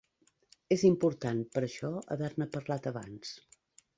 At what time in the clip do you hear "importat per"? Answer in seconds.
0.89-1.61